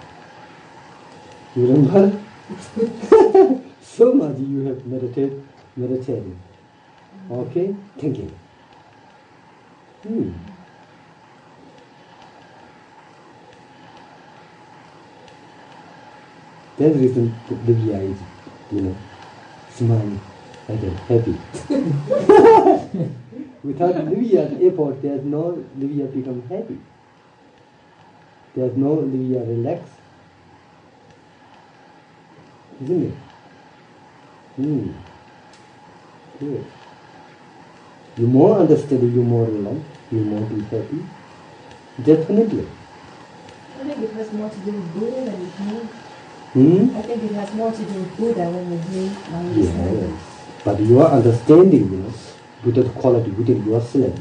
[1.56, 2.20] You remember?
[3.82, 5.46] so much you have meditated,
[5.76, 6.40] meditating.
[7.30, 7.76] Okay?
[7.98, 8.34] Thinking.
[10.08, 10.32] Hmm.
[16.78, 17.36] That's the reason
[17.68, 18.20] Livia is,
[18.72, 18.96] you know,
[19.70, 20.22] smiling
[20.70, 21.38] like happy.
[23.64, 26.80] Without Livia's effort, there's no Livia become happy.
[28.56, 29.90] There's no Livia relax.
[32.82, 33.14] Isn't it?
[34.58, 34.92] Hmm.
[36.40, 36.66] Good.
[38.18, 39.80] You more understand, you more relax,
[40.12, 41.06] you more be happy.
[42.04, 42.68] Definitely.
[43.80, 45.80] I think it has more to do with Buddha than with me.
[46.54, 46.98] Hmm?
[46.98, 49.10] I think it has more to do with Buddha than with me.
[49.32, 50.34] My Yes.
[50.66, 52.03] But your understanding,
[52.66, 54.18] without quality, within yourself,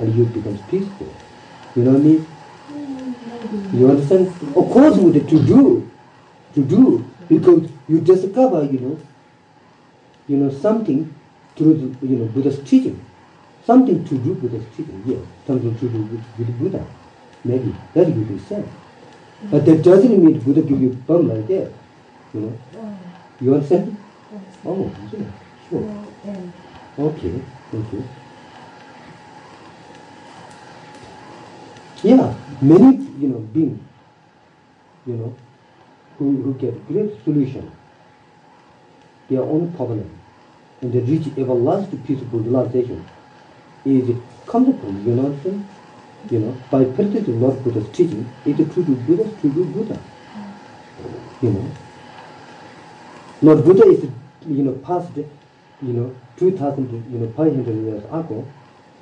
[0.00, 1.12] and you become peaceful.
[1.74, 2.26] You know what I mean?
[3.72, 4.28] You understand?
[4.28, 5.90] Of course, with the to do,
[6.54, 8.98] to do, because you discover, you know,
[10.26, 11.12] you know something
[11.56, 13.04] through the, you know Buddha's teaching,
[13.64, 15.02] something to do Buddha's teaching.
[15.06, 16.84] Yes, something to do with, with Buddha.
[17.44, 18.68] Maybe that you do sense,
[19.50, 21.72] but that doesn't mean Buddha give you bum like that.
[22.34, 22.98] You know, oh.
[23.40, 23.96] you understand?
[24.66, 25.24] Oh, yeah,
[25.70, 26.04] sure.
[26.98, 27.40] Okay.
[27.70, 28.08] Thank you.
[32.02, 33.84] Yeah, many, you know, being,
[35.06, 35.34] you know,
[36.18, 37.70] who, who get great solution,
[39.28, 40.08] their own problem,
[40.80, 43.04] and they reach everlasting peaceful realization,
[43.84, 44.16] is it
[44.46, 45.68] comfortable, you know what I'm saying?
[46.30, 50.00] You know, by practicing Lord Buddha's teaching, it is true to Buddha's true to Buddha.
[51.40, 51.70] You know,
[53.42, 54.04] Lord Buddha is,
[54.46, 55.14] you know, past
[55.82, 58.46] you know, 2000, you know, 500 years ago,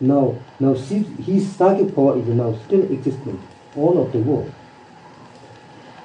[0.01, 3.43] now, now his, psychic power is now still existing
[3.77, 4.53] all of the world.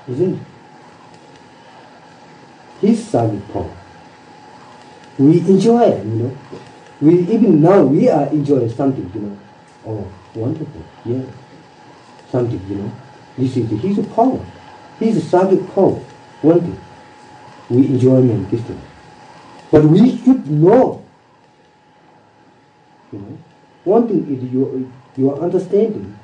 [0.07, 0.41] Isn't it?
[2.79, 3.77] His psychic power.
[5.17, 6.37] We enjoy it, you know.
[7.01, 9.39] We even now we are enjoying something, you know.
[9.85, 11.23] Oh, wonderful, yeah.
[12.31, 12.91] Something, you know.
[13.37, 14.45] This is his power.
[14.99, 15.99] His psychic power.
[16.41, 16.79] One thing.
[17.69, 18.81] We enjoy this thing.
[19.71, 21.03] But we should know.
[23.11, 23.37] You know?
[23.85, 24.83] One thing is your,
[25.17, 26.17] your understanding.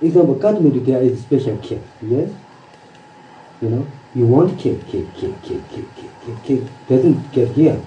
[0.00, 2.30] Example, Kathmandu, there is special cake, yes?
[3.60, 7.80] You know, you want cake, cake, cake, cake, cake, cake, cake, doesn't get here.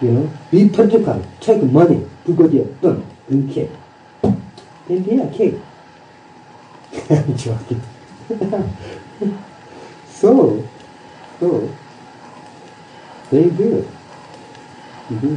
[0.00, 3.70] You know, be practical, take money to go there, done, bring cake.
[4.22, 5.54] Then there, cake.
[7.10, 7.82] I'm joking.
[10.08, 10.68] so,
[11.40, 11.70] so,
[13.30, 13.88] very do.
[15.10, 15.36] Mm-hmm.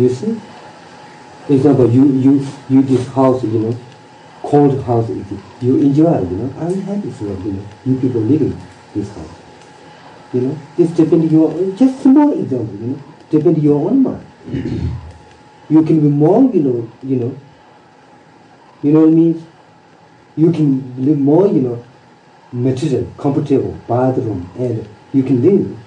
[0.00, 0.40] You see?
[1.48, 3.76] Example, you, you, you this house, you know,
[4.42, 8.58] cold house, you enjoy, you know, I'm happy for you know, you people living
[8.94, 9.28] this house.
[10.32, 14.26] You know, this depends your, just small example, you know, depend your own mind.
[15.68, 17.36] you can be more, you know, you know,
[18.82, 19.46] you know what I mean?
[20.36, 21.84] You can live more, you know,
[22.52, 25.78] material, comfortable, bathroom, and you can live.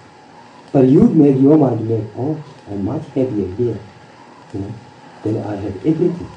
[0.72, 3.80] But you make your mind make, oh, I'm much happier here
[4.56, 4.74] you know,
[5.24, 6.30] then I have everything.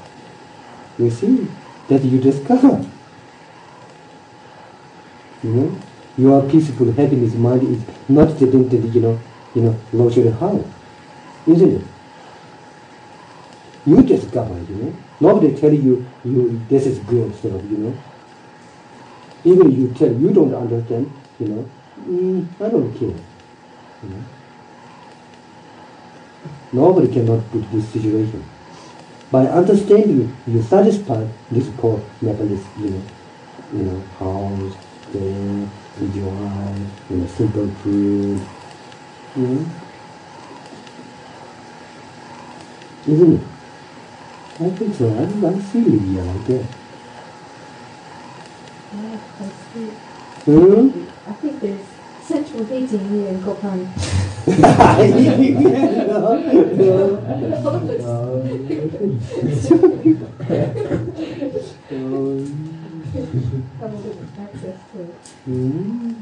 [0.97, 1.47] You see,
[1.87, 2.85] that you discover.
[5.43, 5.81] You know,
[6.17, 9.19] your peaceful happiness mind is not dependent, you know,
[9.55, 10.65] you know, luxury house,
[11.47, 11.87] isn't it?
[13.85, 14.93] You discover, you know.
[15.21, 17.97] Nobody tell you, you this is good stuff, you know.
[19.43, 21.69] Even you tell you don't understand, you know,
[22.01, 23.07] mm, I don't care.
[23.07, 24.23] You know.
[26.71, 28.43] Nobody cannot put this situation.
[29.31, 33.01] By understanding, you satisfy this poor mechanism, you know,
[33.73, 34.75] you know, house,
[35.11, 35.69] thing,
[35.99, 36.75] enjoy,
[37.09, 38.41] you know, simple food,
[39.35, 39.65] you know.
[43.07, 43.41] Isn't it?
[44.59, 45.07] I think so.
[45.09, 46.78] I'm, I'm feeling you like that.
[49.75, 49.91] Yeah, I.
[50.45, 51.05] Hmm?
[51.27, 51.85] I think there's
[52.23, 53.85] central heating here in Kopan.
[63.79, 65.15] Have a little access to it.
[65.45, 66.13] Hmm.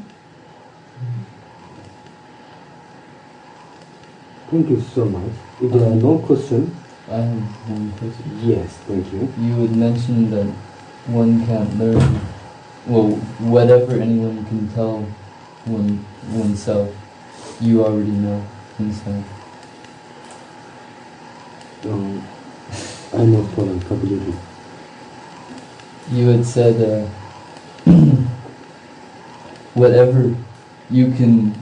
[4.49, 5.31] Thank you so much.
[5.61, 6.73] If there are no questions,
[7.09, 8.39] I have one question.
[8.43, 9.31] yes, thank you.
[9.39, 10.45] You had mentioned that
[11.07, 12.21] one can't learn,
[12.87, 15.01] well, whatever anyone can tell
[15.65, 16.95] one oneself,
[17.59, 18.45] you already know
[18.79, 19.23] inside.
[21.85, 22.23] Um,
[23.13, 24.33] I know Poland completely.
[26.11, 27.07] You had said uh,
[29.73, 30.33] whatever
[30.89, 31.53] you can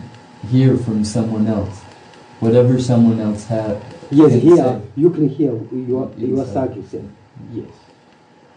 [0.50, 1.82] hear from someone else,
[2.40, 3.82] whatever someone else had.
[4.12, 7.02] Yes, here you can hear your your say,
[7.52, 7.72] yes,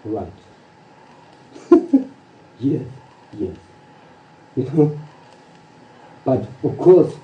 [0.04, 0.32] right.
[2.60, 2.82] Yes,
[3.38, 3.54] yes.
[4.56, 4.98] You know,
[6.24, 7.14] but of course,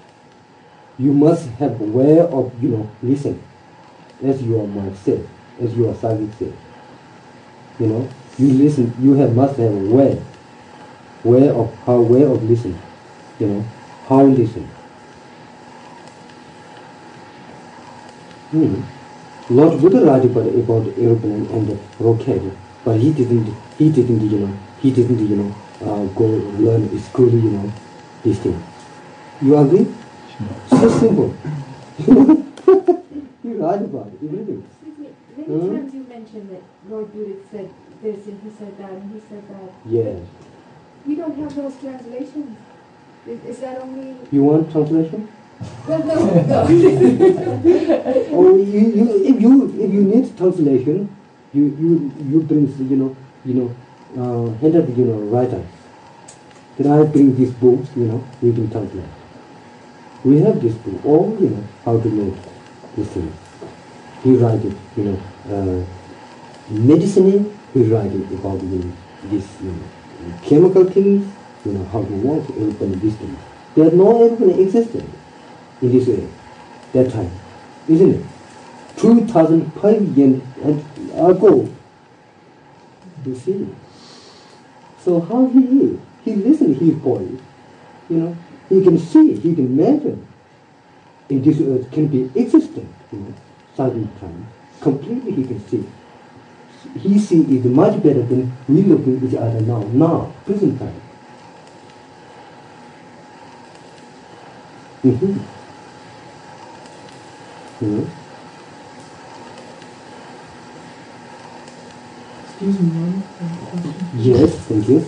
[0.99, 3.43] you must have way of you know listen,
[4.23, 5.27] as your mind said,
[5.61, 6.53] as your psychic said.
[7.79, 8.09] You know,
[8.39, 8.95] you listen.
[9.01, 10.23] You have must have a way,
[11.25, 12.79] way of how way of listen.
[13.41, 13.65] You know,
[14.09, 14.69] how listen.
[18.51, 18.81] Hmm.
[19.51, 22.41] Lord Buddha wrote about, about aeroplane and the rocket,
[22.85, 26.27] but he didn't, he didn't, you know, he didn't, you know, uh, go
[26.61, 27.73] learn at school, you know,
[28.23, 28.63] this thing.
[29.41, 29.87] You agree?
[30.69, 31.35] So simple.
[32.07, 34.63] you write about it, everything.
[34.69, 35.09] Excuse me,
[35.39, 35.75] many Hmm?
[35.77, 37.71] times you mentioned that Lord Buddha said
[38.03, 39.73] this and he said that and he said that.
[39.87, 40.21] Yes.
[41.07, 42.59] You don't have those translations.
[43.27, 44.17] Is, is that only...
[44.31, 45.29] You want translation?
[45.89, 46.15] Well, no,
[46.45, 46.63] no.
[48.37, 51.09] or you, you, if you, if you need translation,
[51.55, 53.17] you, you, you bring, you know,
[53.47, 53.75] you know,
[54.19, 55.65] uh, hand up, you know, writer.
[56.77, 59.05] Can I bring this book, you know, we can translate.
[60.25, 62.35] We have this book, all, you know, how to make
[62.97, 63.33] this thing.
[64.23, 65.85] He write it, you know, uh,
[66.71, 68.93] medicine, he write it about, you know,
[69.25, 71.33] this, you know, chemical things,
[71.65, 73.39] you know, how to work, everything, these things.
[73.75, 75.05] There are no everything existed
[75.83, 76.27] in this way,
[76.93, 77.31] that time,
[77.89, 78.25] isn't it?
[78.97, 80.43] 2005 years
[81.15, 81.69] ago,
[83.27, 83.69] you see.
[85.05, 86.01] So how he is?
[86.25, 87.39] He listen his body.
[88.09, 88.37] You know,
[88.71, 90.27] he can see, he can imagine.
[91.29, 93.35] In this earth can be existent, you know,
[93.75, 94.47] sudden time.
[94.81, 95.87] Completely he can see.
[96.99, 101.01] He see is much better than we looking each other now, now, present time.
[105.03, 105.39] Mm-hmm.
[107.81, 108.07] Know?
[112.47, 113.64] Excuse me, one.
[114.17, 115.05] Yes, thank you.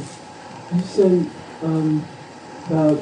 [0.74, 1.24] You say
[1.62, 2.04] um,
[2.66, 3.00] about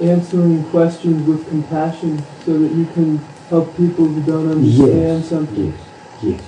[0.00, 3.18] answering questions with compassion so that you can
[3.50, 5.80] help people who don't understand Yes, something yes,
[6.22, 6.42] yes,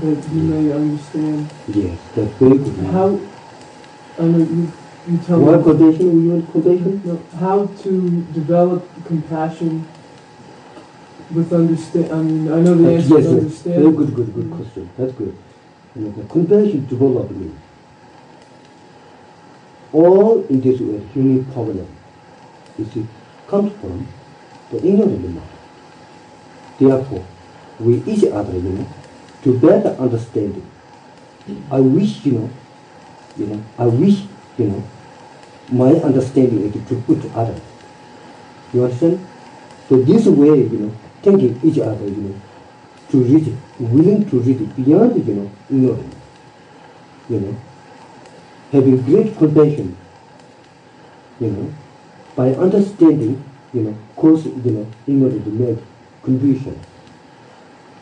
[0.00, 1.48] that you may understand.
[1.68, 1.98] yes.
[2.16, 2.76] That's very good.
[2.86, 3.20] How,
[4.18, 4.72] I know you,
[5.08, 6.24] you tell What me, quotation?
[6.24, 7.02] You want quotation?
[7.04, 9.86] no, how to develop compassion
[11.32, 13.26] with understand, I mean, I know the answer yes, is yes.
[13.26, 13.82] understand.
[13.82, 14.90] Very good, good, good question.
[14.96, 15.36] That's good.
[16.28, 17.54] compassion development
[19.92, 21.86] all in this way human problem
[22.76, 23.06] you see,
[23.46, 24.06] comes from
[24.72, 25.48] the ignorant mind
[26.80, 27.24] therefore
[27.78, 28.88] we each other you know
[29.44, 31.56] to better understand it.
[31.70, 32.50] i wish you know
[33.36, 34.22] you know i wish
[34.58, 34.82] you know
[35.70, 37.60] my understanding is to put to others.
[38.72, 39.24] you understand
[39.88, 40.92] so this way you know
[41.22, 42.40] thinking each other you know
[43.10, 46.14] to reach it, willing to reach it beyond, you know, ignorance.
[47.28, 47.56] You know,
[48.72, 49.96] having great compassion,
[51.40, 51.74] you know,
[52.36, 53.42] by understanding,
[53.72, 55.78] you know, cause, you know, ignorance to make
[56.22, 56.78] confusion.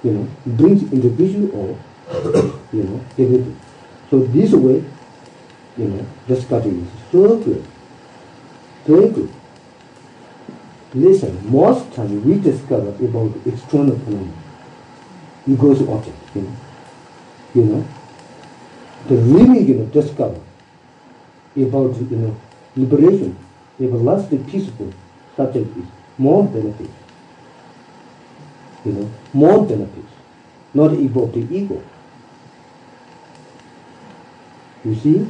[0.03, 1.79] You know, brings individual or,
[2.73, 3.61] you know, everything.
[4.11, 4.85] So this way,
[5.77, 7.65] you know, the study is so good,
[8.87, 9.33] very good.
[10.95, 14.42] Listen, most time we discover about external phenomena,
[15.47, 16.57] ego's object, you know,
[17.55, 17.89] you know,
[19.09, 20.41] the really, you know, discover
[21.57, 22.37] about, you know,
[22.77, 23.37] liberation,
[23.81, 24.93] everlasting peaceful
[25.37, 25.85] subject is
[26.19, 26.91] more benefit,
[28.85, 30.13] you know, more benefits,
[30.75, 31.83] not about the ego.
[34.85, 35.27] You see?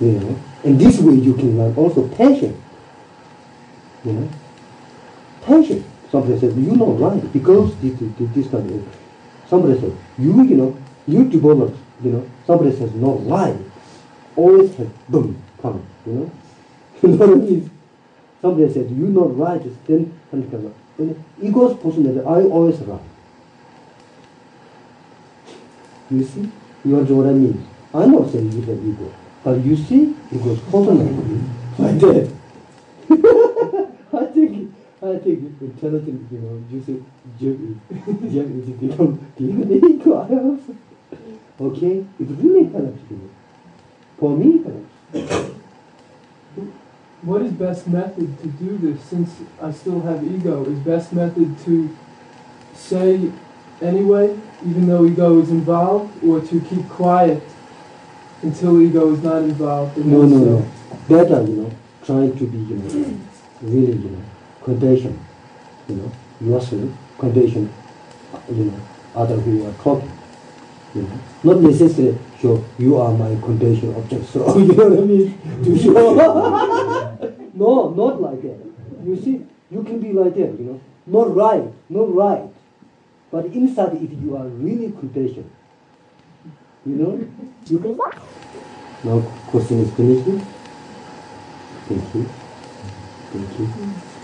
[0.00, 2.60] You know, and this way you can learn also passion.
[4.04, 4.28] You know,
[5.42, 5.84] passion.
[6.10, 8.96] Somebody says, you know right, because this, this, this kind of,
[9.48, 10.76] somebody says, you, you know,
[11.06, 13.56] you develop, you know, somebody says, no, lie.
[14.36, 16.32] Always have boom, come, you know.
[17.02, 17.70] you know what I mean?
[18.40, 20.74] Somebody said, you not right, then, up.
[20.98, 23.00] You know, ego's personality, I always right.
[26.10, 26.50] You see?
[26.84, 27.68] You understand what I mean?
[27.94, 29.14] I'm not saying you have ego,
[29.44, 31.40] but you see, ego's personality
[31.78, 32.31] like that.
[35.04, 37.02] I think, intelligent, you know, you say,
[37.36, 39.44] Jim is, Jim is become the
[39.88, 40.10] ego.
[40.14, 40.76] I also,
[41.60, 42.06] okay?
[42.20, 43.30] It really helps, you know.
[44.18, 45.50] For me, it helps.
[47.22, 49.30] What is best method to do this since
[49.60, 50.64] I still have ego?
[50.66, 51.96] Is best method to
[52.74, 53.32] say
[53.80, 57.42] anyway, even though ego is involved, or to keep quiet
[58.42, 59.98] until ego is not involved?
[59.98, 60.70] No, no, no.
[61.08, 61.70] Better, you know,
[62.04, 63.18] trying to be, you know,
[63.62, 64.22] really, you know,
[64.64, 65.18] compassion,
[65.88, 67.72] you know, yourself, compassion,
[68.50, 68.80] you know,
[69.14, 70.10] other who are talking,
[70.94, 71.20] you know.
[71.44, 75.64] Not necessarily, sure, you are my compassion object, so, you know what I mean?
[75.64, 76.14] To show.
[77.54, 78.58] no, not like that.
[79.04, 82.48] You see, you can be like that, you know, not right, not right.
[83.30, 85.50] But inside, if you are really compassion,
[86.84, 87.28] you know,
[87.66, 87.96] you can.
[89.04, 90.24] Now, question is finished.
[91.88, 92.28] Thank you.
[93.32, 94.11] Thank you.